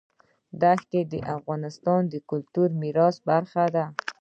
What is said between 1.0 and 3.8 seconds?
د افغانستان د کلتوري میراث برخه